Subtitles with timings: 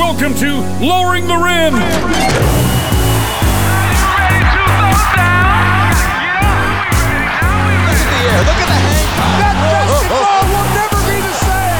[0.00, 1.74] Welcome to Lowering the Rim.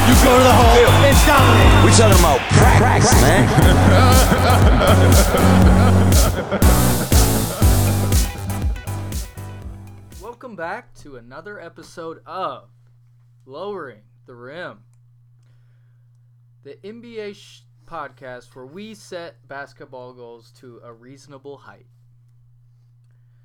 [0.08, 1.84] You go to the hole and dominate.
[1.84, 2.40] We talking about
[2.78, 3.46] practice, man.
[10.20, 12.70] Welcome back to another episode of
[13.44, 14.80] Lowering the Rim,
[16.62, 21.86] the NBA sh- podcast where we set basketball goals to a reasonable height.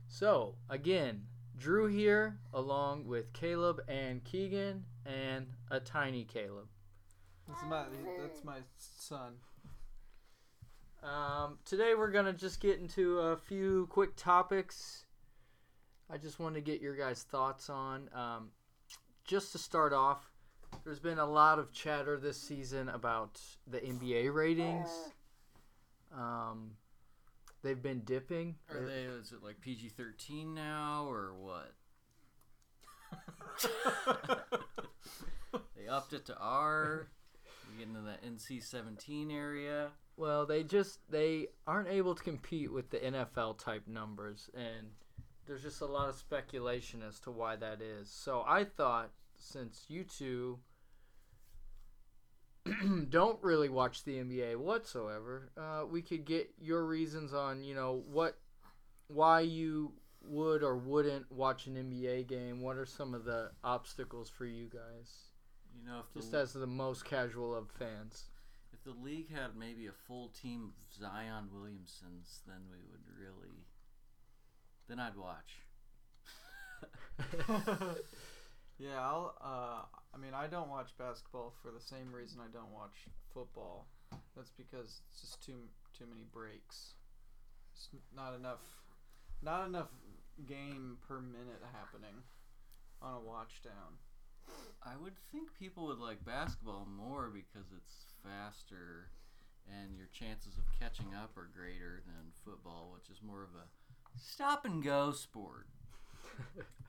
[0.07, 1.23] So, again,
[1.57, 6.67] Drew here, along with Caleb and Keegan, and a tiny Caleb.
[7.47, 7.85] That's my
[8.19, 9.33] that's my son.
[11.03, 15.05] Um, today we're gonna just get into a few quick topics.
[16.09, 18.09] I just wanted to get your guys' thoughts on.
[18.13, 18.49] Um,
[19.23, 20.34] just to start off,
[20.85, 24.87] there's been a lot of chatter this season about the NBA ratings.
[26.15, 26.71] Um,
[27.63, 28.55] they've been dipping.
[28.69, 29.01] Are they?
[29.19, 31.73] Is it like PG thirteen now or what?
[35.75, 37.07] they upped it to R.
[37.71, 39.89] We get into the NC seventeen area.
[40.17, 44.91] Well, they just they aren't able to compete with the NFL type numbers, and
[45.47, 48.11] there's just a lot of speculation as to why that is.
[48.11, 50.59] So I thought, since you two
[53.09, 58.03] don't really watch the NBA whatsoever, uh, we could get your reasons on you know
[58.11, 58.37] what,
[59.07, 59.93] why you
[60.27, 62.61] would or wouldn't watch an NBA game.
[62.61, 65.31] What are some of the obstacles for you guys,
[65.77, 68.25] You know, if the just as the most casual of fans?
[68.73, 73.65] if the league had maybe a full team of Zion Williamsons, then we would really.
[74.87, 75.61] Then I'd watch.
[78.77, 79.35] Yeah, I'll.
[79.41, 83.87] Uh, I mean, I don't watch basketball for the same reason I don't watch football.
[84.35, 86.95] That's because it's just too too many breaks.
[87.73, 88.61] It's not enough.
[89.41, 89.89] Not enough
[90.45, 92.23] game per minute happening
[93.01, 93.99] on a watch down.
[94.83, 99.09] I would think people would like basketball more because it's faster
[99.67, 103.65] and your chances of catching up are greater than football, which is more of a
[104.19, 105.67] stop and go sport.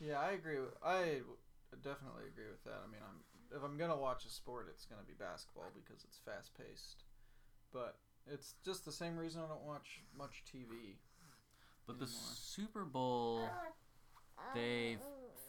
[0.00, 0.60] Yeah, I agree.
[0.60, 1.20] With, I
[1.82, 2.82] definitely agree with that.
[2.84, 3.20] I mean, I'm
[3.54, 7.04] if I'm gonna watch a sport, it's gonna be basketball because it's fast paced.
[7.72, 7.96] But
[8.26, 10.96] it's just the same reason I don't watch much TV.
[11.86, 13.48] But the Super Bowl,
[14.54, 15.00] they've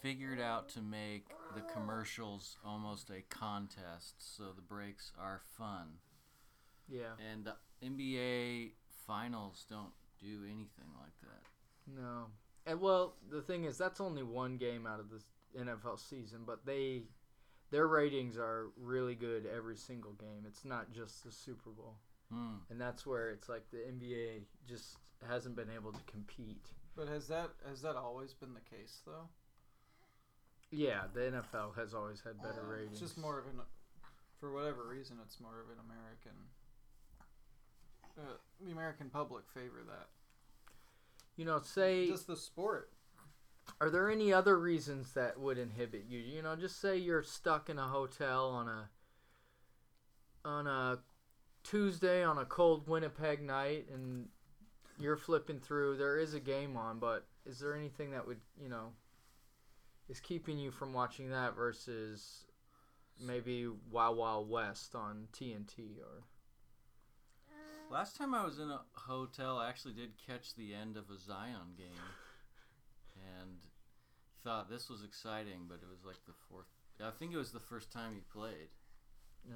[0.01, 5.99] figured out to make the commercials almost a contest, so the breaks are fun.
[6.89, 7.13] Yeah.
[7.31, 8.71] And the NBA
[9.07, 11.43] finals don't do anything like that.
[11.87, 12.25] No.
[12.65, 15.21] And well, the thing is, that's only one game out of the
[15.59, 17.03] NFL season, but they
[17.71, 20.45] their ratings are really good every single game.
[20.47, 21.95] It's not just the Super Bowl,
[22.31, 22.55] Hmm.
[22.69, 26.67] and that's where it's like the NBA just hasn't been able to compete.
[26.95, 29.27] But has that has that always been the case though?
[30.71, 32.93] Yeah, the NFL has always had better ratings.
[32.93, 33.61] It's just more of an,
[34.39, 36.37] for whatever reason, it's more of an American.
[38.17, 40.07] Uh, the American public favor that.
[41.35, 42.91] You know, say Just the sport.
[43.81, 46.19] Are there any other reasons that would inhibit you?
[46.19, 48.89] You know, just say you're stuck in a hotel on a
[50.47, 50.99] on a
[51.63, 54.27] Tuesday on a cold Winnipeg night and
[54.99, 55.97] you're flipping through.
[55.97, 58.93] There is a game on, but is there anything that would, you know,
[60.07, 62.45] is keeping you from watching that versus
[63.19, 66.23] maybe Wild Wild West on TNT or
[67.91, 71.19] Last time I was in a hotel, I actually did catch the end of a
[71.19, 71.87] Zion game,
[73.15, 73.57] and
[74.43, 75.65] thought this was exciting.
[75.67, 76.65] But it was like the fourth.
[77.01, 78.69] I think it was the first time he played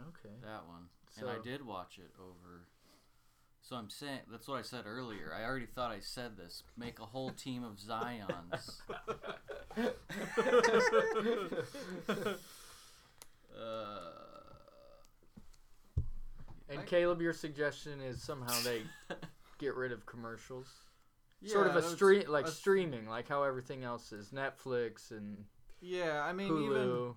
[0.10, 0.36] okay.
[0.44, 2.68] that one, and I did watch it over.
[3.62, 5.34] So I'm saying that's what I said earlier.
[5.38, 6.64] I already thought I said this.
[6.78, 8.80] Make a whole team of Zions.
[13.60, 14.29] uh,
[16.70, 18.84] And Caleb, your suggestion is somehow they
[19.58, 20.68] get rid of commercials.
[21.42, 25.46] Yeah, sort of a stream like a- streaming like how everything else is netflix and
[25.80, 27.14] Yeah, I mean even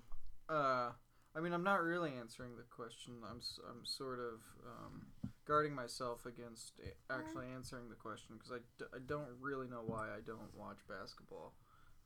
[0.49, 0.91] uh,
[1.35, 3.15] I mean I'm not really answering the question.
[3.29, 5.06] I'm I'm sort of um,
[5.44, 6.75] guarding myself against
[7.11, 10.79] actually answering the question because I, d- I don't really know why I don't watch
[10.88, 11.55] basketball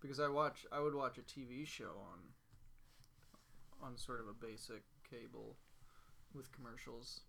[0.00, 4.84] because I watch I would watch a TV show on on sort of a basic
[5.08, 5.58] cable
[6.34, 7.20] with commercials.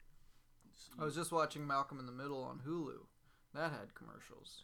[1.00, 2.97] I was just watching Malcolm in the Middle on Hulu.
[3.53, 4.63] That had commercials.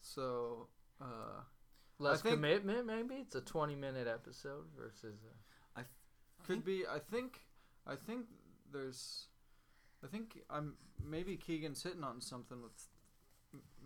[0.00, 0.68] So,
[1.00, 1.40] uh,
[1.98, 5.18] less think- commitment maybe it's a 20 minute episode versus
[5.76, 5.84] a,
[6.44, 6.84] could be.
[6.86, 7.40] I think.
[7.86, 8.26] I think
[8.72, 9.28] there's
[10.02, 12.72] I think I'm maybe Keegan's hitting on something with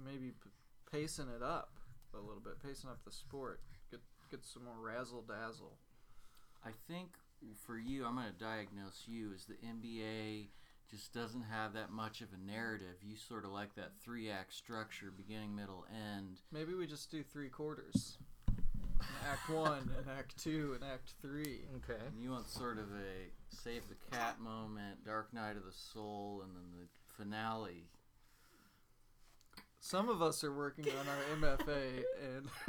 [0.04, 0.50] maybe p-
[0.90, 1.78] pacing it up
[2.14, 3.60] a little bit, pacing up the sport,
[3.90, 4.00] get
[4.30, 5.78] get some more razzle dazzle.
[6.64, 7.10] I think
[7.64, 10.48] for you, I'm going to diagnose you as the NBA
[10.90, 12.96] just doesn't have that much of a narrative.
[13.02, 16.40] You sort of like that three act structure, beginning, middle, end.
[16.52, 18.18] Maybe we just do three quarters.
[19.30, 21.62] act one and act two and act three.
[21.76, 22.00] Okay.
[22.06, 26.42] And you want sort of a save the cat moment, Dark Night of the Soul,
[26.44, 27.84] and then the finale.
[29.80, 32.04] Some of us are working on our MFA,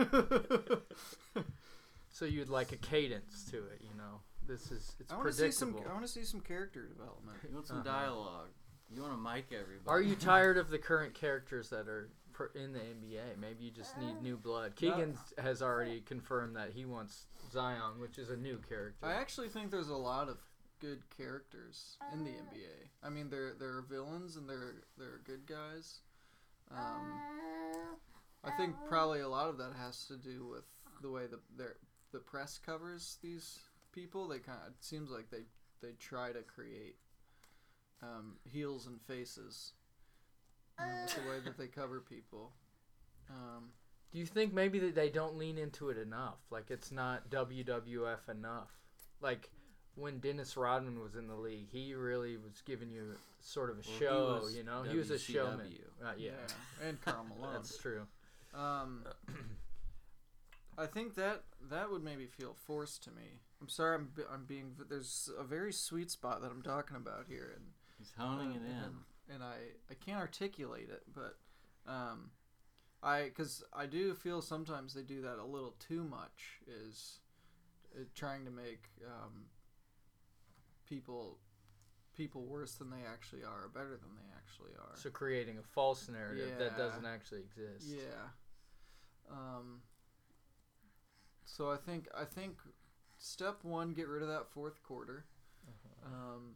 [0.06, 1.46] and
[2.12, 4.22] So you'd like a cadence to it, you know.
[4.50, 5.70] This is it's I want to see some.
[5.70, 5.92] predictable.
[5.92, 7.38] I want to see some character development.
[7.48, 7.86] You want some Uh-huh.
[7.90, 8.50] dialogue.
[8.92, 9.88] You want to mic everybody.
[9.88, 13.38] Are you tired of the current characters that are per- in the NBA?
[13.40, 14.76] Maybe you just need new blood.
[14.76, 19.06] Keegan has already confirmed that he wants Zion, which is a new character.
[19.06, 20.38] I actually think there's a lot of
[20.82, 22.90] good characters in the NBA.
[23.04, 26.00] I mean, there there are villains and there there are good guys.
[26.72, 27.20] Um,
[28.44, 30.64] I think probably a lot of that has to do with
[31.04, 31.76] the way the their
[32.12, 33.60] the press covers these
[33.92, 34.28] people.
[34.28, 35.44] They kind of it seems like they
[35.82, 36.96] they try to create
[38.02, 39.74] um, heels and faces
[40.80, 42.52] you know, with the way that they cover people.
[43.30, 43.70] Um,
[44.12, 46.40] Do you think maybe that they don't lean into it enough?
[46.50, 48.72] Like it's not WWF enough.
[49.22, 49.50] Like
[49.96, 53.82] when Dennis Rodman was in the league, he really was giving you sort of a
[54.06, 54.48] Well, show.
[54.56, 55.68] You know, he was a showman.
[55.68, 56.06] WCW.
[56.08, 56.32] Uh, yeah,
[56.88, 57.54] and Karl Malone.
[57.54, 58.04] that's true.
[58.54, 59.04] Um,
[60.80, 63.42] I think that that would maybe feel forced to me.
[63.62, 67.52] I'm sorry, I'm I'm being there's a very sweet spot that I'm talking about here,
[67.56, 67.66] and
[67.98, 68.84] He's honing it uh, in.
[68.84, 68.96] and,
[69.34, 69.56] and I
[69.90, 71.38] I can't articulate it, but
[71.86, 72.32] um,
[73.04, 77.20] I because I do feel sometimes they do that a little too much is
[77.96, 79.46] uh, trying to make um,
[80.88, 81.38] people
[82.16, 84.96] people worse than they actually are, or better than they actually are.
[84.96, 87.86] So creating a false narrative that doesn't actually exist.
[87.88, 88.30] Yeah.
[89.32, 89.82] Um.
[91.56, 92.58] So I think I think
[93.18, 95.26] step one, get rid of that fourth quarter.
[96.06, 96.56] Um,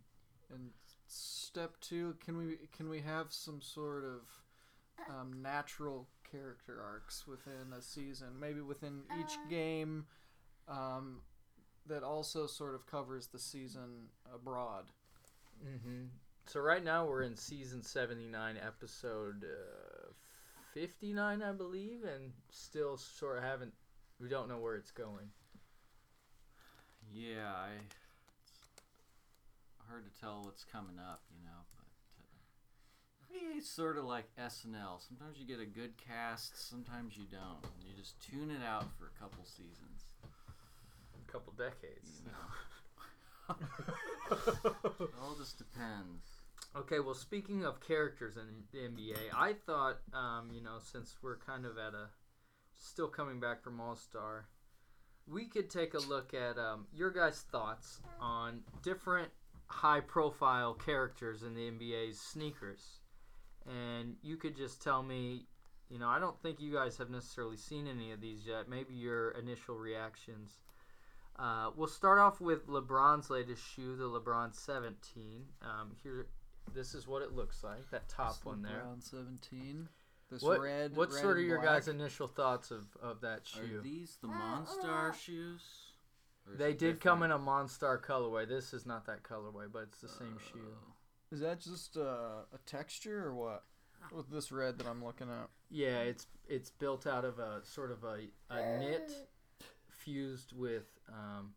[0.54, 0.70] and
[1.08, 4.22] step two, can we can we have some sort of
[5.10, 10.06] um, natural character arcs within a season, maybe within each game,
[10.70, 11.22] um,
[11.88, 14.86] that also sort of covers the season abroad.
[15.64, 16.06] Mm-hmm.
[16.46, 20.12] So right now we're in season seventy nine, episode uh,
[20.74, 23.74] fifty nine, I believe, and still sort of haven't.
[24.20, 25.30] We don't know where it's going.
[27.12, 27.70] Yeah, I.
[29.78, 31.62] It's hard to tell what's coming up, you know.
[31.76, 35.06] But uh, it's sort of like SNL.
[35.06, 37.64] Sometimes you get a good cast, sometimes you don't.
[37.64, 40.06] And you just tune it out for a couple seasons.
[40.24, 42.22] A couple decades.
[42.24, 43.56] You know.
[45.06, 46.24] it all just depends.
[46.76, 51.38] Okay, well, speaking of characters in the NBA, I thought, um, you know, since we're
[51.38, 52.08] kind of at a
[52.84, 54.46] still coming back from All Star,
[55.28, 59.30] we could take a look at um, your guys' thoughts on different
[59.68, 63.00] high profile characters in the NBA's sneakers.
[63.66, 65.46] And you could just tell me,
[65.90, 68.68] you know, I don't think you guys have necessarily seen any of these yet.
[68.70, 70.60] Maybe your initial reactions.
[71.40, 75.46] Uh, we'll start off with LeBron's latest shoe, the LeBron 17.
[75.62, 76.28] Um, here,
[76.76, 77.90] this is what it looks like.
[77.92, 78.84] That top one there.
[78.86, 79.88] Round seventeen.
[80.34, 80.96] This What, red.
[80.96, 81.74] what's red sort of and your black.
[81.76, 83.78] guys' initial thoughts of, of that shoe?
[83.78, 85.62] Are these the Monstar shoes?
[86.58, 88.48] They it did come in a Monstar colorway.
[88.48, 90.60] This is not that colorway, but it's the same shoe.
[90.60, 90.94] Oh.
[91.32, 93.64] Is that just uh, a texture or what?
[94.12, 95.50] With this red that I'm looking at.
[95.70, 99.12] Yeah, it's it's built out of a sort of a, a knit
[99.90, 101.54] fused with um,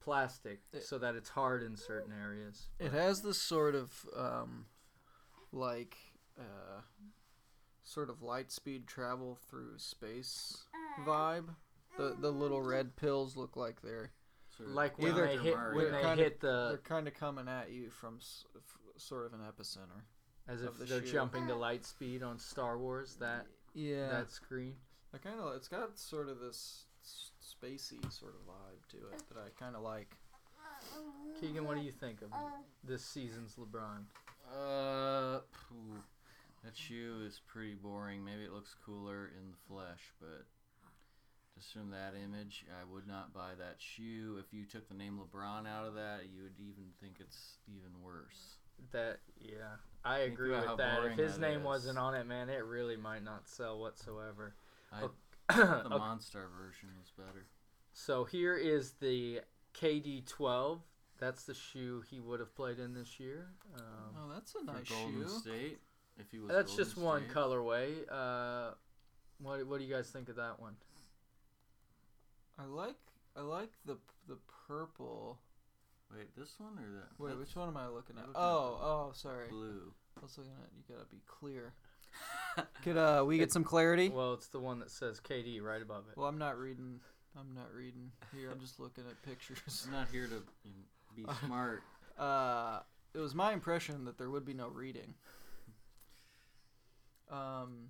[0.00, 2.68] plastic it- so that it's hard in certain areas.
[2.78, 4.66] It has this sort of um,
[5.52, 5.96] like
[6.38, 6.80] uh,
[7.86, 11.46] sort of light speed travel through space uh, vibe.
[11.96, 14.10] The uh, the little red pills look like they're
[14.56, 15.76] Sort of Like when Either they hit Mario.
[15.76, 19.24] when They're they kinda- hit they're kind of coming at you from s- f- sort
[19.26, 20.02] of an epicenter.
[20.48, 21.12] as if the they're shoe.
[21.12, 21.56] jumping to uh.
[21.56, 24.76] light speed on Star Wars that Yeah, that screen.
[25.14, 29.22] I kind of it's got sort of this s- spacey sort of vibe to it
[29.28, 30.16] that I kind of like.
[31.40, 32.30] Keegan, what do you think of
[32.84, 34.04] this season's LeBron?
[34.52, 36.02] Uh, phew.
[36.66, 38.24] That shoe is pretty boring.
[38.24, 40.46] Maybe it looks cooler in the flesh, but
[41.54, 44.36] just from that image, I would not buy that shoe.
[44.44, 48.02] If you took the name LeBron out of that, you would even think it's even
[48.02, 48.58] worse.
[48.92, 51.04] That yeah, I Think agree with that.
[51.04, 51.64] If his that name is.
[51.64, 54.54] wasn't on it, man, it really might not sell whatsoever.
[54.92, 55.12] I, Okay.
[55.62, 55.94] the Okay.
[55.94, 57.46] Monstar version was better.
[57.92, 59.40] So here is the
[59.80, 60.80] KD12
[61.18, 63.46] That's the shoe he would have played in this year.
[63.74, 63.82] Um,
[64.18, 65.28] Oh, that's a nice Golden shoe.
[65.28, 65.78] State,
[66.18, 66.48] if he was.
[66.48, 67.92] that's Golden just one colorway.
[68.10, 68.72] Uh,
[69.40, 70.76] what what do you guys think of that one?
[72.58, 72.96] I like
[73.36, 73.96] I like the
[74.28, 75.38] the purple.
[76.14, 77.08] Wait, this one or that?
[77.18, 78.28] Wait, that's which one am I looking at?
[78.28, 79.48] looking Oh, the oh, sorry.
[79.48, 79.92] Blue.
[80.16, 80.70] I was looking at.
[80.76, 81.74] You gotta be clear.
[82.82, 84.08] Could uh we get some clarity?
[84.08, 86.16] Well, it's the one that says KD right above it.
[86.16, 87.00] Well, I'm not reading.
[87.38, 88.50] I'm not reading here.
[88.50, 89.84] I'm just looking at pictures.
[89.86, 90.42] I'm not here to
[91.14, 91.82] be smart.
[92.18, 92.80] Uh,
[93.14, 95.14] it was my impression that there would be no reading.
[97.30, 97.88] Um,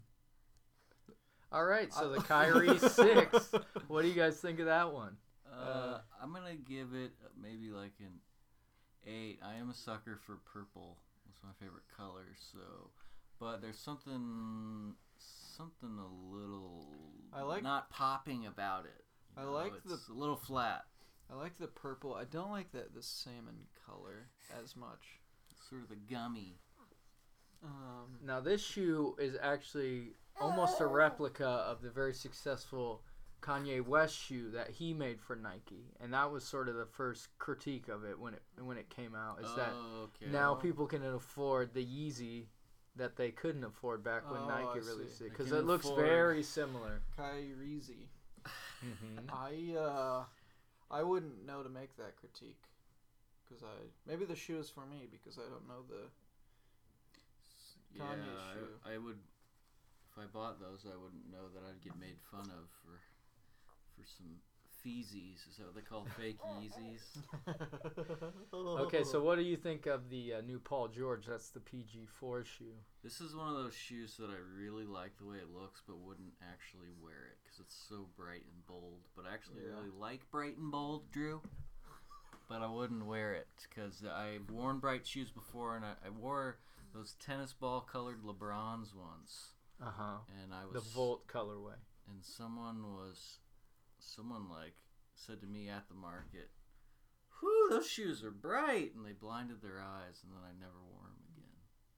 [1.53, 3.51] All right, so the Kyrie six.
[3.89, 5.17] What do you guys think of that one?
[5.53, 8.21] Uh, I'm gonna give it uh, maybe like an
[9.07, 9.39] eight.
[9.45, 10.99] I am a sucker for purple.
[11.31, 12.27] It's my favorite color.
[12.53, 12.91] So,
[13.41, 14.95] but there's something,
[15.57, 16.87] something a little.
[17.33, 19.05] I like- not popping about it.
[19.37, 20.85] you I know, like the- a little flat.
[21.31, 22.15] I like the purple.
[22.15, 24.29] I don't like the the salmon color
[24.63, 25.21] as much.
[25.69, 26.59] Sort of the gummy.
[27.65, 33.03] Um, Now this shoe is actually almost a replica of the very successful
[33.43, 37.29] Kanye West shoe that he made for Nike, and that was sort of the first
[37.39, 39.41] critique of it when it when it came out.
[39.41, 40.31] Is that Oh, okay.
[40.31, 42.47] now people can afford the Yeezy
[42.97, 45.27] that they couldn't afford back when Oh, Nike I released see.
[45.27, 47.03] it because it looks very similar.
[47.17, 48.09] Kyrie.
[48.85, 49.31] Mm-hmm.
[49.33, 50.25] I uh,
[50.91, 52.63] I wouldn't know to make that critique,
[53.45, 53.75] because I
[54.07, 56.09] maybe the shoe is for me because I don't know the.
[57.99, 59.19] Yeah, Kanye I- I, would.
[60.13, 63.01] If I bought those, I wouldn't know that I'd get made fun of for
[63.95, 64.37] for some
[64.85, 65.49] feezies.
[65.51, 67.23] Is that what they call fake Yeezys?
[68.87, 71.27] Okay, so what do you think of the uh, new Paul George?
[71.27, 72.73] That's the PG4 shoe.
[73.03, 75.99] This is one of those shoes that I really like the way it looks, but
[75.99, 79.01] wouldn't actually wear it because it's so bright and bold.
[79.17, 79.77] But I actually Yeah.
[79.77, 81.43] really like bright and bold, Drew.
[82.49, 86.59] But I wouldn't wear it because I've worn bright shoes before, and I, I wore
[86.97, 89.51] those tennis ball colored LeBron's once,
[89.81, 90.19] Uh huh.
[90.43, 91.77] and I was The Volt colorway.
[92.09, 93.39] and someone was
[93.99, 94.75] someone like
[95.15, 96.51] said to me at the market
[97.41, 101.03] whew those shoes are bright and they blinded their eyes and then i never wore
[101.09, 101.57] them again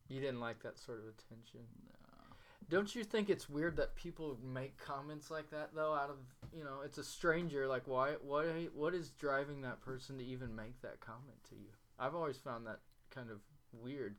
[0.08, 1.60] You didn't like that sort of attention.
[1.84, 2.36] no
[2.70, 5.92] Don't you think it's weird that people make comments like that though?
[5.94, 6.18] Out of
[6.56, 7.66] you know, it's a stranger.
[7.66, 8.12] Like, why?
[8.22, 8.46] What?
[8.74, 11.70] What is driving that person to even make that comment to you?
[11.98, 13.40] I've always found that kind of
[13.72, 14.16] weird.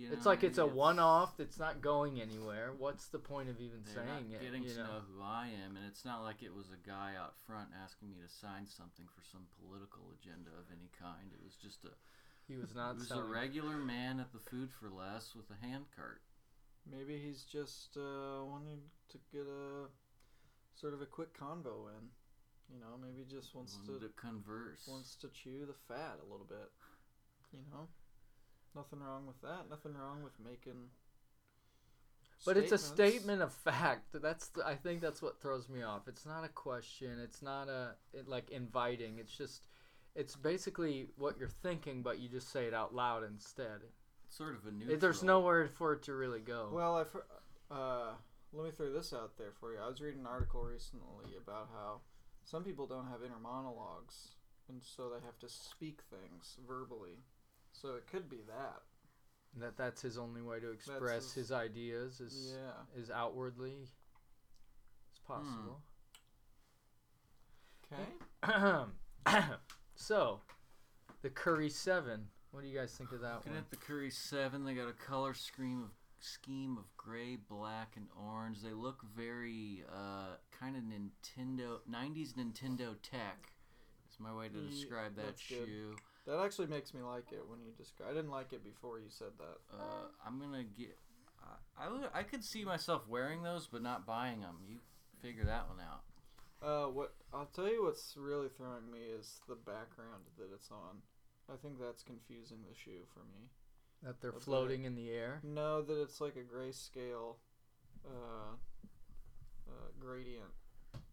[0.00, 1.38] You It's like it's a maybe one-off.
[1.38, 2.72] It's not going anywhere.
[2.76, 4.42] What's the point of even saying not it?
[4.42, 4.84] getting you to know?
[4.84, 8.10] know who i am and it's not like it was a guy out front asking
[8.10, 11.92] me to sign something for some political agenda of any kind it was just a
[12.48, 15.58] He was it not was a regular man at the food for less with a
[15.64, 16.22] hand cart
[16.88, 18.80] Maybe he's just uh, wanting
[19.10, 19.86] to get a
[20.74, 22.08] sort of a quick convo in.
[22.72, 26.46] You know, maybe just wants to to converse wants to chew the fat a little
[26.48, 26.70] bit.
[27.52, 27.88] You know,
[28.74, 29.68] nothing wrong with that.
[29.70, 30.88] Nothing wrong with making.
[32.46, 34.08] But it's a statement of fact.
[34.14, 36.08] That's the, I think that's what throws me off.
[36.08, 37.18] It's not a question.
[37.22, 39.18] It's not a it, like inviting.
[39.18, 39.66] It's just
[40.14, 43.82] it's basically what you're thinking, but you just say it out loud instead.
[44.26, 46.70] it's sort of a new It- There's nowhere for it to really go.
[46.72, 47.26] Well, I fir-
[47.70, 48.12] uh,
[48.52, 49.78] let me throw this out there for you.
[49.78, 52.00] I was reading an article recently about how
[52.44, 54.34] some people don't have inner monologues,
[54.68, 57.18] and so they have to speak things verbally.
[57.72, 58.82] So it could be that.
[59.56, 62.84] that that's his only way to express his- his, ideas is Yeah.
[63.00, 63.88] is outwardly.
[65.10, 65.82] It's possible.
[67.92, 68.84] Okay.
[69.94, 70.40] so,
[71.22, 72.28] the Curry Seven.
[72.52, 73.60] What do you guys think of that Looking one?
[73.60, 78.06] at the Curry Seven, they got a color scheme of scheme of gray, black, and
[78.16, 78.60] orange.
[78.60, 83.52] They look very uh, kind of Nintendo '90s Nintendo tech.
[84.20, 85.66] Is my way to Ye- describe that that's good.
[85.66, 85.96] shoe.
[86.26, 88.10] That actually makes me like it when you describe.
[88.10, 89.76] I didn't like it before you said that.
[89.76, 90.96] Uh, I'm gonna get.
[91.42, 94.58] I, I would- I could see myself wearing those, but not buying them.
[94.68, 94.80] You
[95.22, 96.04] figure that one out.
[96.62, 101.00] Uh, what I'll tell you what's really throwing me is the background that it's on.
[101.50, 103.48] I think that's confusing the shoe for me.
[104.02, 105.40] that they're a bit- floating in the air.
[105.42, 107.36] No, that it's like a grayscale
[108.06, 108.54] uh,
[109.68, 110.52] uh, gradient.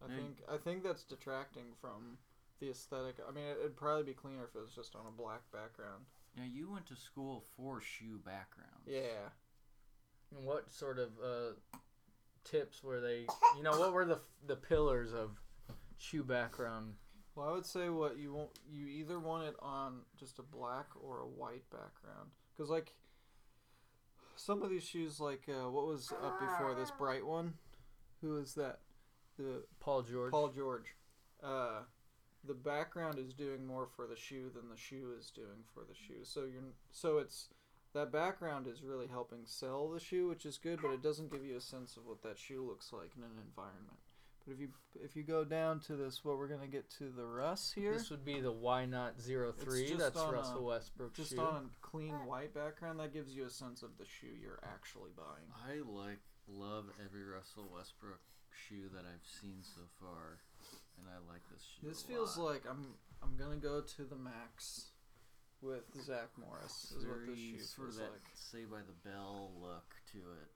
[0.02, 2.18] I Now- think I think that's detracting from
[2.60, 3.16] the aesthetic.
[3.26, 6.04] I mean, it'd probably be cleaner if it was just on a black background.
[6.36, 8.86] Now you went to school for shoe backgrounds.
[8.86, 9.30] Yeah.
[10.36, 11.78] And what sort of uh,
[12.44, 13.26] tips were they?
[13.56, 15.40] You know, what were the the pillars of
[15.96, 16.94] shoe background?
[17.34, 18.50] Well, I would say what you want.
[18.70, 22.94] You either want it on just a black or a white background, because like
[24.36, 27.54] some of these shoes, like uh, what was up before this bright one?
[28.20, 28.80] Who is that?
[29.38, 30.32] The Paul George.
[30.32, 30.94] Paul George.
[31.42, 31.82] Uh,
[32.44, 35.94] the background is doing more for the shoe than the shoe is doing for the
[35.94, 36.24] shoe.
[36.24, 37.48] So you're so it's
[37.94, 41.44] that background is really helping sell the shoe, which is good, but it doesn't give
[41.44, 43.98] you a sense of what that shoe looks like in an environment.
[44.46, 44.68] But if you
[45.02, 48.10] if you go down to this, what we're gonna get to the Russ here, This
[48.10, 49.94] would be the Why Not Zero Three.
[49.94, 51.40] That's on a- Russell Westbrook just shoe.
[51.40, 55.10] on a clean white background, that gives you a sense of the shoe you're actually
[55.16, 55.52] buying.
[55.66, 60.38] I like love every Russell Westbrook shoe that I've seen so far,
[60.98, 61.88] and I like this shoe.
[61.88, 62.52] This a feels lot.
[62.52, 64.90] like I'm I'm gonna go to the max
[65.60, 66.92] with Zach Morris.
[66.96, 68.28] Is what this shoe sort of feels that like.
[68.34, 70.50] Saved by the Bell look to it,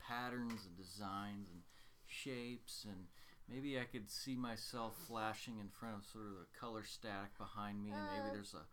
[0.00, 1.62] patterns and designs and
[2.06, 3.06] shapes, and
[3.48, 7.82] maybe I could see myself flashing in front of sort of the color static behind
[7.82, 8.64] me, and maybe there's a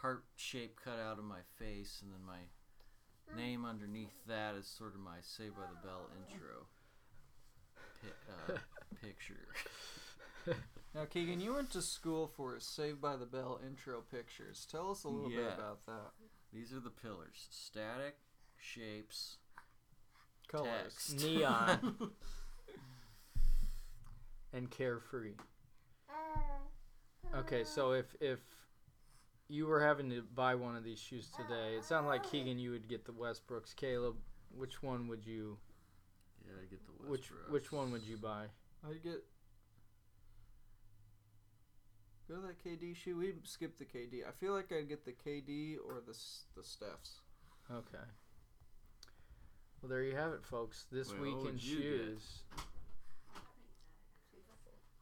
[0.00, 2.42] heart shape cut out of my face, and then my
[3.40, 6.66] name underneath that is sort of my Saved by the Bell intro
[8.02, 8.58] pi- uh,
[9.00, 9.46] picture.
[10.94, 14.66] Now, Keegan, you went to school for Saved by the Bell intro pictures.
[14.70, 16.10] Tell us a little bit about that.
[16.52, 18.16] These are the pillars: static,
[18.58, 19.38] shapes,
[20.48, 20.68] Colors.
[20.92, 21.24] text.
[21.24, 22.10] Neon
[24.52, 25.32] and carefree.
[26.10, 28.40] Uh, okay, so if if
[29.48, 32.70] you were having to buy one of these shoes today, it sounded like Keegan you
[32.70, 33.74] would get the Westbrooks.
[33.74, 34.16] Caleb,
[34.54, 35.56] which one would you
[36.46, 37.08] Yeah, I get the Westbrooks.
[37.10, 38.44] which which one would you buy?
[38.86, 39.24] I get.
[42.28, 43.16] Go to that KD shoe.
[43.18, 44.26] We skipped the KD.
[44.26, 47.20] I feel like I'd get the KD or the S- the Stephs.
[47.70, 48.04] Okay.
[49.80, 50.86] Well, there you have it, folks.
[50.92, 51.60] This Wait, week in would get?
[51.62, 52.42] shoes.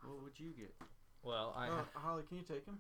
[0.03, 0.75] What would you get?
[1.23, 2.79] Well, I Oh, Holly, can you take him?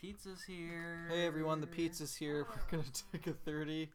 [0.00, 1.08] Pizza's here.
[1.10, 2.46] Hey everyone, the pizza's here.
[2.48, 3.90] We're gonna take a thirty.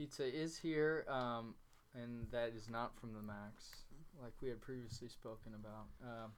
[0.00, 1.54] Pizza is here, um,
[1.94, 3.84] and that is not from the Max,
[4.22, 5.88] like we had previously spoken about.
[6.02, 6.30] Um,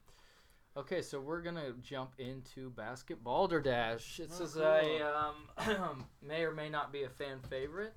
[0.76, 4.16] okay, so we're gonna jump into Basket Balderdash.
[4.16, 5.16] This Oh, is a
[5.78, 7.94] um, may or may not be a fan favorite.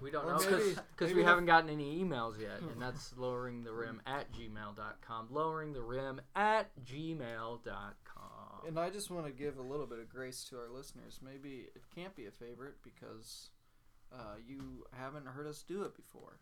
[0.00, 2.80] We don't Or know maybe- because maybe we the- haven't gotten any emails yet, and
[2.80, 5.28] that's lowering the rim at gmail.com.
[5.30, 8.66] Lowering the rim at gmail.com.
[8.66, 11.20] And I just want to give a little bit of grace to our listeners.
[11.22, 13.50] Maybe it can't be a favorite because
[14.12, 16.38] uh, you haven't heard us do it before.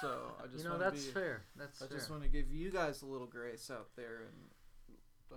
[0.00, 1.44] So I just You know that's be, fair.
[1.56, 1.96] That's I fair.
[1.98, 5.36] just want to give you guys a little grace out there in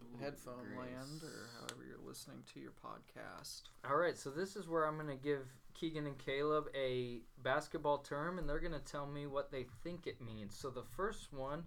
[0.00, 0.78] Ooh, headphone grace.
[0.78, 3.62] land or however you're listening to your podcast.
[3.88, 7.98] All right, so this is where I'm going to give Keegan and Caleb a basketball
[7.98, 10.56] term, and they're going to tell me what they think it means.
[10.56, 11.64] So the first one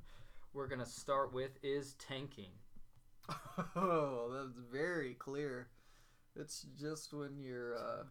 [0.54, 2.52] we're going to start with is tanking.
[3.76, 5.68] Oh, that's very clear.
[6.36, 7.76] It's just when you're.
[7.78, 8.04] Uh,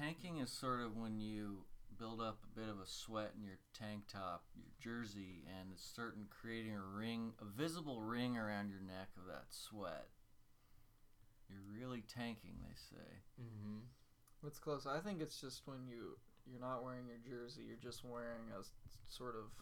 [0.00, 1.64] Tanking is sort of when you
[1.98, 5.84] build up a bit of a sweat in your tank top, your jersey, and it's
[5.84, 10.08] certain creating a ring, a visible ring around your neck of that sweat.
[11.50, 13.10] You're really tanking, they say.
[13.42, 13.78] Mm-hmm.
[14.40, 14.86] What's close?
[14.86, 16.16] I think it's just when you
[16.50, 17.62] you're not wearing your jersey.
[17.66, 18.64] You're just wearing a
[19.12, 19.52] sort of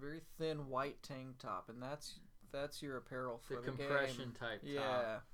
[0.00, 2.20] very thin white tank top, and that's
[2.52, 4.32] that's your apparel for The the, compression game.
[4.38, 5.24] type Yeah, top.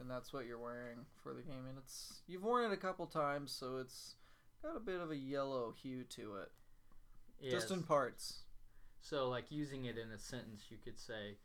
[0.00, 3.06] And that's what you're wearing for the game, and it's you've worn it a couple
[3.06, 4.14] times, so it's
[4.62, 8.40] got a bit of a yellow hue to it, just in parts.
[9.00, 11.36] So, like using it in a sentence, you could say,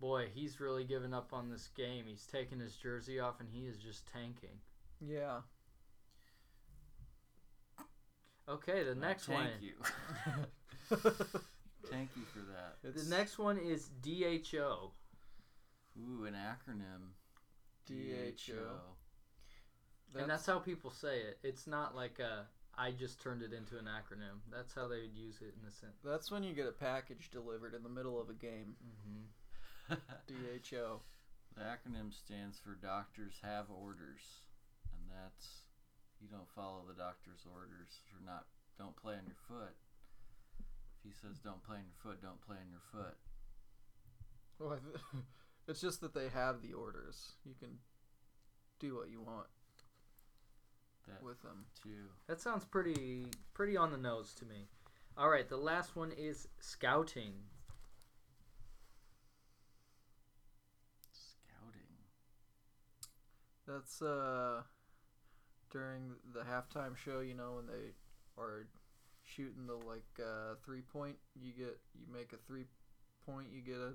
[0.00, 2.04] "Boy, he's really given up on this game.
[2.06, 4.60] He's taken his jersey off, and he is just tanking."
[5.00, 5.40] Yeah.
[8.48, 9.50] Okay, the next Thank one.
[9.60, 9.74] you.
[11.90, 12.94] Thank you for that.
[12.94, 14.92] The next one is DHO.
[15.98, 17.10] Ooh, an acronym.
[17.86, 18.76] DHO.
[20.18, 21.38] and that's how people say it.
[21.42, 22.46] It's not like a,
[22.76, 24.40] I just turned it into an acronym.
[24.52, 26.00] That's how they would use it in the sentence.
[26.04, 28.76] that's when you get a package delivered in the middle of a game.
[28.84, 29.94] Mm-hmm.
[30.28, 31.00] DHO.
[31.56, 34.44] The acronym stands for Doctors Have Orders,
[34.92, 35.64] and that's
[36.20, 38.44] you don't follow the doctor's orders or not.
[38.78, 39.76] Don't play on your foot.
[40.60, 43.16] If he says don't play on your foot, don't play on your foot.
[44.58, 45.24] Well, I th-
[45.68, 47.32] it's just that they have the orders.
[47.44, 47.78] You can
[48.78, 49.46] do what you want
[51.08, 51.66] That with them.
[51.82, 52.10] too.
[52.28, 54.68] That sounds pretty pretty on the nose to me.
[55.18, 57.32] All right, the last one is scouting.
[61.12, 61.96] Scouting.
[63.66, 64.62] That's uh
[65.70, 67.92] during the halftime show, you know, when they
[68.38, 68.66] are
[69.24, 72.64] shooting the like uh, three point, you get you make a three
[73.26, 73.94] point, you get a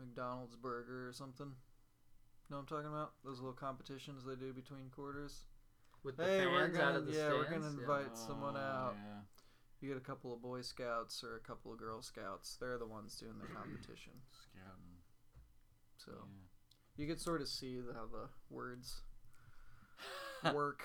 [0.00, 1.52] McDonald's burger or something.
[2.50, 3.12] know what I'm talking about?
[3.24, 5.44] Those little competitions they do between quarters.
[6.02, 7.80] With the Hey, fans we're gonna out of the yeah, we're gonna yeah.
[7.80, 8.94] invite someone Oh, out.
[8.96, 9.20] Yeah.
[9.80, 12.56] You get a couple of Boy Scouts or a couple of Girl Scouts.
[12.60, 14.12] They're the ones doing the competition.
[14.30, 14.96] Scouting.
[15.96, 16.46] So yeah.
[16.96, 19.02] you could sort of see how the words
[20.54, 20.82] work.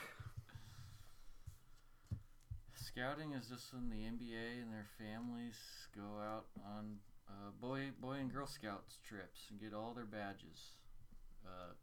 [2.75, 5.55] Scouting is just when the NBA and their families
[5.95, 10.75] go out on uh, boy boy and girl scouts trips and get all their badges.
[11.45, 11.73] Uh,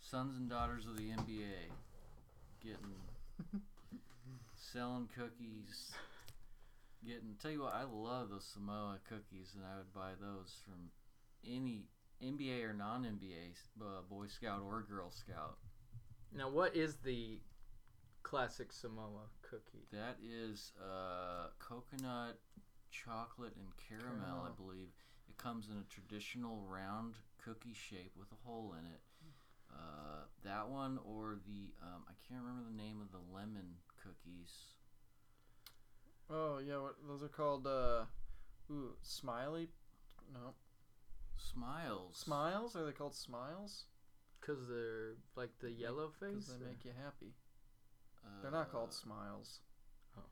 [0.00, 1.70] sons and daughters of the NBA
[2.60, 2.96] getting
[4.56, 5.92] selling cookies.
[7.04, 10.90] Getting tell you what, I love those Samoa cookies, and I would buy those from
[11.46, 11.84] any
[12.22, 15.58] NBA or non NBA uh, Boy Scout or Girl Scout.
[16.36, 17.40] Now, what is the
[18.22, 19.86] classic Samoa cookie?
[19.92, 22.38] That is uh, coconut,
[22.94, 24.88] chocolate, and caramel, I believe.
[25.28, 29.00] It comes in a traditional round cookie shape with a hole in it.
[29.72, 34.52] Uh, that one or the um, I can't remember the name of the lemon cookies.
[36.30, 37.66] Oh yeah, what, those are called.
[37.66, 38.04] Uh,
[38.70, 39.68] ooh, smiley.
[40.32, 40.54] No,
[41.36, 42.16] Smiles.
[42.16, 42.76] smiles.
[42.76, 43.84] Are they called smiles?
[44.40, 46.54] Because they're like the yellow Because face.
[46.56, 47.34] they or- make you happy.
[48.42, 49.60] They're not called Uh, smiles.
[50.16, 50.22] Oh.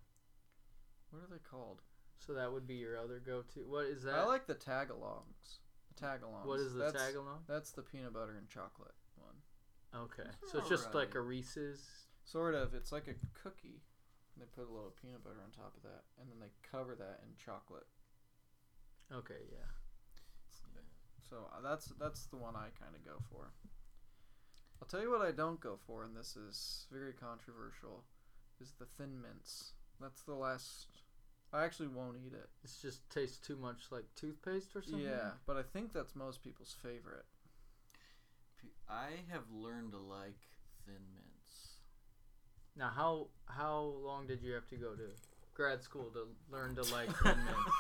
[1.10, 1.82] What are they called?
[2.24, 3.60] So that would be your other go-to.
[3.68, 4.14] What is that?
[4.14, 5.58] I like the tagalongs.
[5.94, 6.46] The tagalongs.
[6.46, 7.40] What is the that's, tag along?
[7.48, 9.34] That's the peanut butter and chocolate one.
[9.94, 11.80] Okay, Those so it's just like a Reese's.
[12.24, 12.74] Sort of.
[12.74, 13.82] It's like a cookie.
[14.34, 16.94] And They put a little peanut butter on top of that, and then they cover
[16.94, 17.86] that in chocolate.
[19.12, 19.66] Okay, yeah.
[21.32, 23.52] So uh, that's that's the one I kind of go for.
[24.80, 28.04] I'll tell you what I don't go for, and this is very controversial,
[28.60, 29.72] is the thin mints.
[29.98, 30.88] That's the last.
[31.52, 32.48] I actually won't eat it.
[32.64, 35.00] It just tastes too much like toothpaste or something.
[35.00, 37.26] Yeah, but I think that's most people's favorite.
[38.88, 40.38] I have learned to like
[40.86, 41.76] thin mints.
[42.76, 45.10] Now, how how long did you have to go to
[45.54, 47.70] grad school to learn to like thin mints?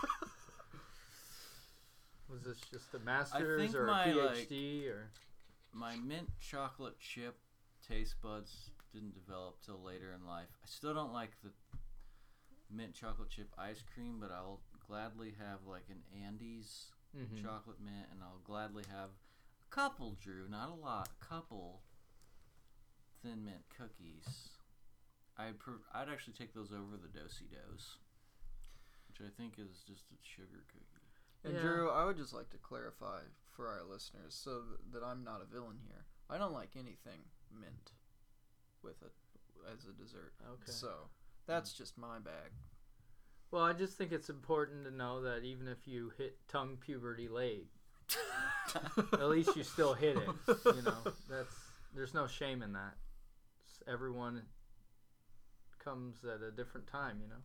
[2.28, 5.10] Was this just a master's or a my, like- PhD or?
[5.74, 7.38] My mint chocolate chip
[7.88, 10.48] taste buds didn't develop till later in life.
[10.62, 11.50] I still don't like the
[12.72, 17.42] mint chocolate chip ice cream, but I'll gladly have like an Andes Mhm.
[17.42, 21.82] chocolate mint, and I'll gladly have a couple, Drew, not a lot, a couple
[23.22, 24.58] thin mint cookies.
[25.36, 27.98] I'd pr- I'd actually take those over the Do-si-dos,
[29.08, 31.10] which I think is just a sugar cookie.
[31.44, 31.62] And Yeah.
[31.62, 35.40] Drew, I would just like to clarify for our listeners so th- that I'm not
[35.42, 36.06] a villain here.
[36.30, 37.92] I don't like anything mint
[38.82, 39.14] with it
[39.66, 40.34] as a dessert.
[40.42, 40.72] Okay.
[40.72, 41.10] So
[41.46, 42.52] that's just my bag.
[43.50, 47.28] Well, I just think it's important to know that even if you hit tongue puberty
[47.28, 47.66] late,
[49.12, 50.28] at least you still hit it.
[50.64, 50.96] You know,
[51.28, 51.54] that's
[51.94, 52.94] there's no shame in that.
[53.68, 54.42] S- Everyone
[55.82, 57.18] comes at a different time.
[57.22, 57.40] You know,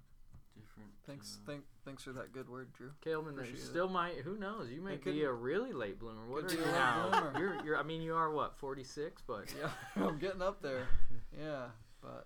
[0.60, 0.90] Different.
[1.06, 2.90] Thanks, uh, thank, thanks for that good word, Drew.
[3.02, 3.68] Calvin, you Appreciate it.
[3.68, 4.16] still might.
[4.24, 4.70] Who knows?
[4.72, 6.26] You may be a really late bloomer.
[6.28, 7.32] What are you now?
[7.38, 7.78] You're, you're.
[7.78, 9.70] I mean, you are what 46, but Yeah,
[10.04, 10.88] I'm getting up there.
[11.40, 11.66] Yeah,
[12.02, 12.26] but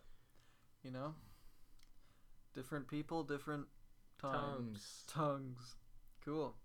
[0.84, 1.14] you know,
[2.54, 3.66] different people, different
[4.20, 4.36] times.
[4.38, 5.04] tongues.
[5.08, 5.76] Tongues.
[6.24, 6.56] Cool.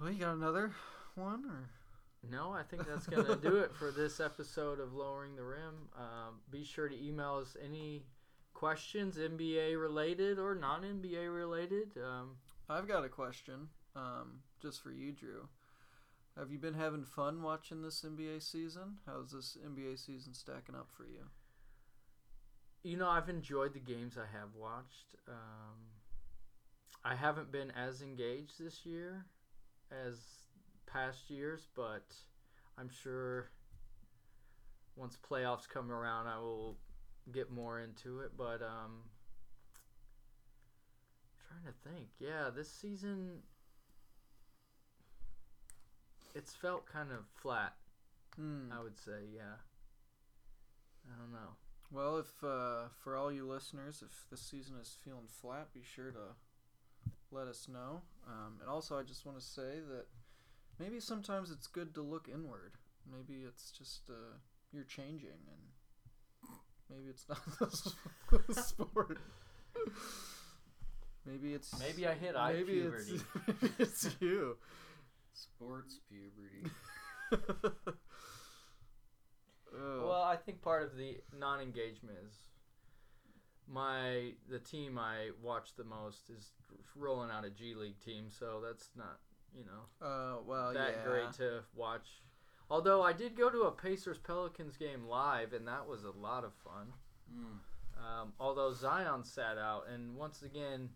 [0.00, 0.72] Well, you got another
[1.14, 1.68] one, or
[2.30, 5.88] No, I think that's gonna do it for this episode of Lowering the Rim.
[5.96, 8.04] Um, be sure to email us any
[8.54, 11.96] questions, NBA related or non NBA related.
[11.96, 12.36] Um,
[12.68, 15.48] I've got a question, um, just for you, Drew.
[16.36, 18.98] Have you been having fun watching this NBA season?
[19.06, 21.24] How's this NBA season stacking up for you?
[22.88, 25.14] You know, I've enjoyed the games I have watched.
[25.28, 25.76] Um,
[27.04, 29.26] I haven't been as engaged this year
[29.92, 30.16] as
[30.86, 32.14] past years, but
[32.78, 33.50] I'm sure
[34.96, 36.78] once playoffs come around, I will
[37.30, 38.32] get more into it.
[38.38, 39.02] But um,
[41.46, 43.42] trying to think, yeah, this season
[46.34, 47.74] it's felt kind of flat.
[48.34, 48.72] Hmm.
[48.72, 49.56] I would say, yeah.
[51.06, 51.56] I don't know.
[51.90, 56.10] Well, if uh, for all you listeners, if this season is feeling flat, be sure
[56.10, 56.34] to
[57.30, 58.02] let us know.
[58.26, 60.06] Um, and also, I just want to say that
[60.78, 62.72] maybe sometimes it's good to look inward.
[63.10, 64.36] Maybe it's just uh,
[64.70, 66.52] you're changing, and
[66.90, 67.40] maybe it's not
[68.46, 69.18] the sport.
[71.24, 73.24] Maybe it's Maybe I hit eye maybe it's, puberty.
[73.62, 74.56] maybe it's you.
[75.32, 76.70] sports puberty.
[79.78, 80.02] Ugh.
[80.02, 82.34] Well, I think part of the non-engagement is
[83.70, 86.52] my the team I watch the most is
[86.96, 89.20] rolling out a G League team, so that's not
[89.56, 91.04] you know, Uh, well, that yeah.
[91.04, 92.22] great to watch.
[92.70, 96.44] Although I did go to a Pacers Pelicans game live, and that was a lot
[96.44, 96.92] of fun.
[97.32, 97.60] Mm.
[97.98, 100.90] Um, although Zion sat out, and once again,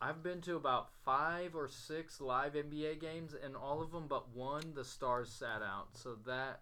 [0.00, 4.28] I've been to about five or six live NBA games, and all of them but
[4.34, 5.96] one, the stars sat out.
[5.96, 6.60] So that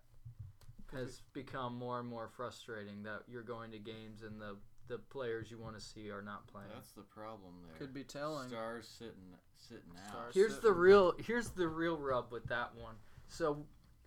[0.92, 4.56] has become more and more frustrating that you're going to games and the
[4.88, 6.68] the players you want to see are not playing.
[6.74, 7.78] That's the problem there.
[7.78, 8.48] Could be telling.
[8.48, 10.10] Stars sitting sitting out.
[10.10, 10.34] Stars.
[10.34, 12.96] Here's the real here's the real rub with that one.
[13.28, 13.64] So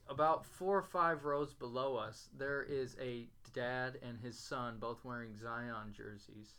[0.07, 5.03] about four or five rows below us, there is a dad and his son both
[5.03, 6.55] wearing Zion jerseys.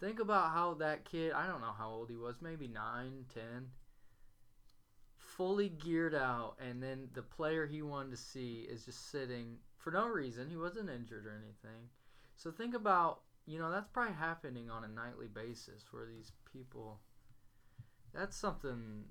[0.00, 3.68] Think about how that kid, I don't know how old he was, maybe nine, ten,
[5.36, 9.90] fully geared out, and then the player he wanted to see is just sitting for
[9.90, 10.48] no reason.
[10.48, 11.88] He wasn't injured or anything.
[12.36, 17.00] So think about, you know, that's probably happening on a nightly basis where these people.
[18.12, 19.04] That's something.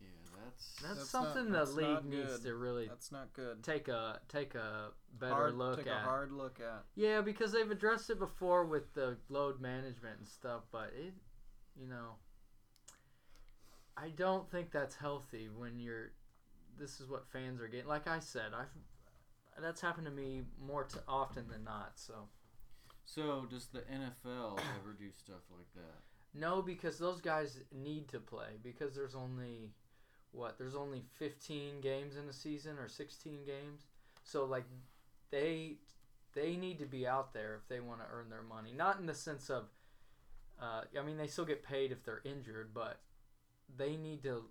[0.00, 0.08] Yeah,
[0.44, 3.62] that's That's, That's not- something that's the league needs to really That's not good.
[3.62, 5.96] take a take a better hard, look take at.
[6.02, 6.84] a hard look at.
[6.94, 11.14] Yeah, because they've addressed it before with the load management and stuff, but it,
[11.80, 12.16] you know,
[13.96, 16.12] I don't think that's healthy when you're.
[16.78, 17.86] This is what fans are getting.
[17.86, 18.68] Like I said, I've
[19.62, 21.92] that's happened to me more t- often than not.
[21.94, 22.14] So
[23.04, 26.38] So does the NFL ever do stuff like that?
[26.38, 29.72] no, because those guys need to play because there's only
[30.32, 33.86] what there's only 15 games in a season or 16 games.
[34.22, 34.64] So like
[35.30, 35.78] they
[36.34, 38.74] they need to be out there if they want to earn their money.
[38.76, 39.70] Not in the sense of
[40.60, 43.00] uh, I mean they still get paid if they're injured, but
[43.76, 44.44] they need to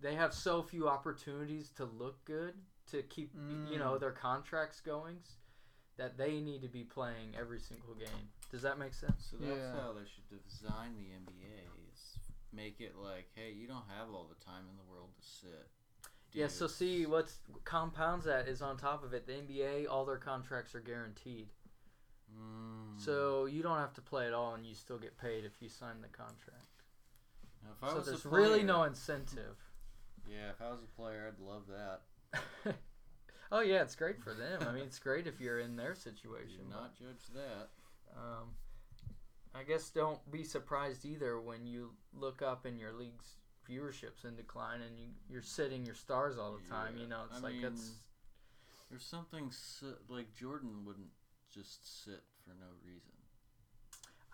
[0.00, 2.54] they have so few opportunities to look good
[2.90, 3.32] to keep
[3.70, 4.00] you know Mm.
[4.00, 5.18] their contracts going
[5.96, 8.30] that they need to be playing every single game.
[8.50, 9.26] Does that make sense?
[9.30, 9.72] So that's Yeah.
[9.80, 11.68] how they should design the NBA.
[11.92, 12.18] Is
[12.52, 15.68] make it like, hey, you don't have all the time in the world to sit.
[16.32, 19.26] Yeah, so see what's compounds that is on top of it.
[19.26, 21.50] The NBA, all their contracts are guaranteed,
[22.32, 22.98] Mm.
[23.00, 25.68] so you don't have to play at all, and you still get paid if you
[25.68, 26.64] sign the contract.
[27.62, 29.56] Now, if I So was there's really player- no incentive.
[30.28, 32.74] Yeah, if I was a player, I'd love that.
[33.52, 34.62] oh yeah, it's great for them.
[34.66, 36.68] I mean, it's great if you're in their Do situation.
[36.70, 37.68] not judge that.
[38.16, 38.50] Um,
[39.54, 43.36] I guess don't be surprised either when you look up and your league's
[43.68, 46.94] viewership's in decline and you you're sitting your stars all the time.
[46.96, 47.90] Yeah, You know, it's I like mean, that's
[48.90, 51.10] There's something si- like Jordan wouldn't
[51.52, 53.10] just sit for no reason.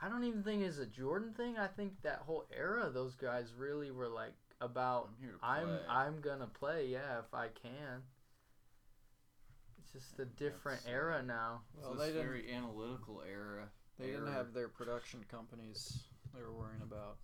[0.00, 1.56] I don't even think it's a Jordan thing.
[1.56, 5.78] I think that whole era, those guys really were like about I'm here to I'm.
[5.88, 8.02] I'm gonna play, yeah, if I can.
[9.78, 11.62] It's just a different That's, era now.
[11.76, 13.70] It's Well, this they didn't- very analytical era.
[13.98, 16.04] They didn't have their production companies
[16.34, 17.16] they were worrying about.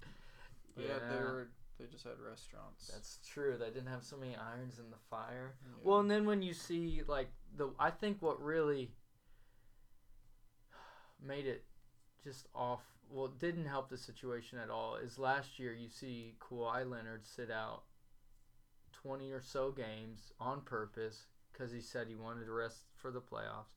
[0.74, 2.87] They had, they were they just had restaurants.
[2.88, 3.58] That's true.
[3.58, 5.54] They didn't have so many irons in the fire.
[5.66, 5.72] Yeah.
[5.82, 8.90] Well, and then when you see like the, I think what really
[11.22, 11.64] made it
[12.22, 12.82] just off.
[13.11, 14.96] Well, it didn't help the situation at all.
[14.96, 17.82] Is last year you see Kawhi Leonard sit out
[18.92, 23.20] twenty or so games on purpose because he said he wanted to rest for the
[23.20, 23.74] playoffs.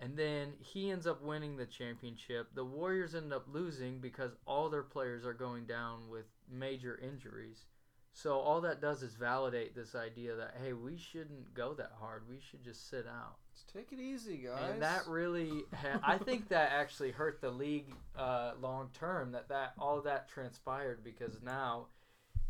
[0.00, 2.48] And then he ends up winning the championship.
[2.54, 7.66] The Warriors end up losing because all their players are going down with major injuries.
[8.12, 12.28] So all that does is validate this idea that hey, we shouldn't go that hard.
[12.28, 13.36] We should just sit out.
[13.54, 14.70] Just take it easy, guys.
[14.72, 19.32] And that really, ha- I think that actually hurt the league uh, long term.
[19.32, 21.86] That that all that transpired because now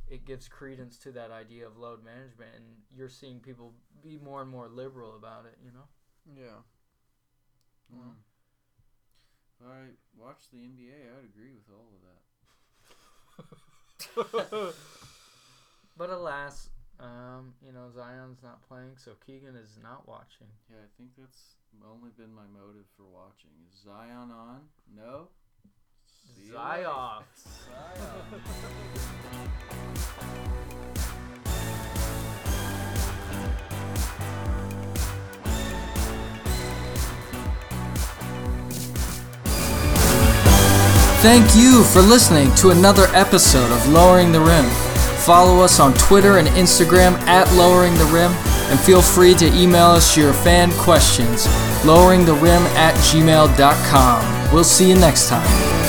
[0.08, 2.64] it gives credence to that idea of load management, and
[2.96, 5.58] you're seeing people be more and more liberal about it.
[5.64, 5.88] You know.
[6.42, 6.60] yeah.
[7.94, 8.14] Mm.
[9.60, 9.80] If I
[10.16, 12.02] watch the NBA, I'd agree with all of
[14.66, 14.74] that.
[15.96, 16.70] But alas,
[17.02, 20.46] um, you know Zion's not playing, so Keegan is not watching.
[20.70, 21.56] Yeah, I think that's
[21.90, 23.50] only been my motive for watching.
[23.68, 24.60] Is Zion on?
[24.94, 25.28] No.
[26.36, 26.88] See you later.
[26.88, 27.24] Zioff.
[27.36, 28.62] Zion.
[41.22, 44.81] Thank you for listening to another episode of Lowering the Rim.
[45.24, 48.32] Follow us on Twitter and Instagram at Lowering the Rim,
[48.70, 51.46] and feel free to email us your fan questions,
[51.84, 54.52] loweringtherim at gmail.com.
[54.52, 55.81] We'll see you next time.